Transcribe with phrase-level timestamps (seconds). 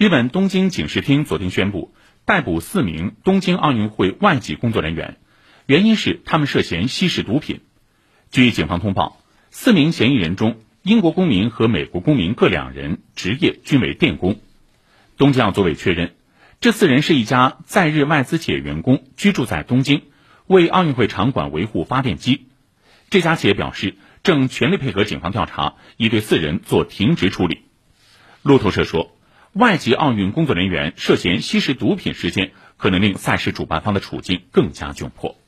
[0.00, 1.92] 日本东京警视厅昨天宣布
[2.24, 5.18] 逮捕四名东京奥运会外籍工作人员，
[5.66, 7.60] 原因是他们涉嫌吸食毒品。
[8.30, 14.40] 据警方通报，四名嫌疑人中，英国公民和美国公民各两人，职业均为电工。
[15.18, 16.14] 东京奥组委确认，
[16.62, 20.04] 这四人是一家在日外资企业员工，居住在东京，
[20.46, 22.46] 为奥运会场馆维护发电机。
[23.10, 27.64] 这家企业表示，正全力配合警方调查，已对四人做停职处理。
[28.40, 29.14] 路透社说，
[29.54, 35.39] 外籍奥运工作人员涉嫌吸食毒品事件，可能令赛事主办方的处境更加窘迫。